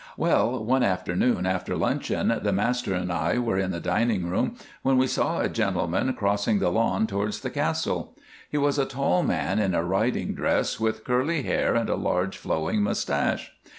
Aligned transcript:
"Well, 0.17 0.63
one 0.65 0.81
afternoon 0.81 1.45
after 1.45 1.75
luncheon 1.77 2.39
the 2.41 2.51
master 2.51 2.95
and 2.95 3.11
I 3.13 3.37
were 3.37 3.59
in 3.59 3.69
the 3.69 3.79
dining 3.79 4.23
hall, 4.23 4.49
when 4.81 4.97
we 4.97 5.05
saw 5.05 5.41
a 5.41 5.47
gentleman 5.47 6.11
crossing 6.13 6.57
the 6.57 6.71
lawn 6.71 7.05
towards 7.05 7.41
the 7.41 7.51
castle. 7.51 8.17
He 8.49 8.57
was 8.57 8.79
a 8.79 8.85
tall 8.87 9.21
man 9.21 9.59
in 9.59 9.75
a 9.75 9.83
riding 9.83 10.33
dress, 10.33 10.79
with 10.79 11.03
curly 11.05 11.43
hair 11.43 11.75
and 11.75 11.87
a 11.87 11.93
large 11.95 12.35
flowing 12.35 12.81
moustache. 12.81 13.51